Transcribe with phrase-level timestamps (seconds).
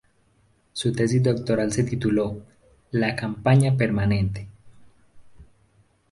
[0.73, 2.43] Su tesis doctoral se tituló
[2.89, 4.47] "La campaña permanente".